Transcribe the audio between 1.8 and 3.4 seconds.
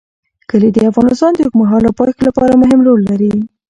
پایښت لپاره مهم رول لري.